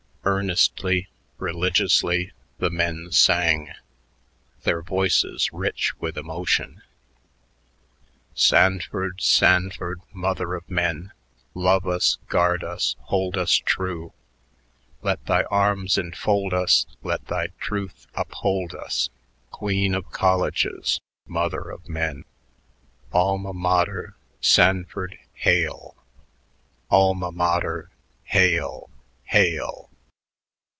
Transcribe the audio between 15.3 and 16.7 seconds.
arms enfold